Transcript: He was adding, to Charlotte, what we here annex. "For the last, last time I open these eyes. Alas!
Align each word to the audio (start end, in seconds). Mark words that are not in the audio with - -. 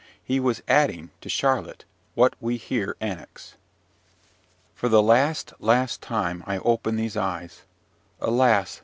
He 0.23 0.39
was 0.39 0.63
adding, 0.67 1.11
to 1.21 1.29
Charlotte, 1.29 1.85
what 2.15 2.33
we 2.41 2.57
here 2.57 2.95
annex. 2.99 3.53
"For 4.73 4.89
the 4.89 4.99
last, 5.03 5.53
last 5.59 6.01
time 6.01 6.43
I 6.47 6.57
open 6.57 6.95
these 6.95 7.15
eyes. 7.15 7.61
Alas! 8.19 8.79